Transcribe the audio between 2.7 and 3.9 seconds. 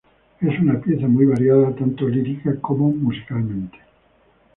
musicalmente.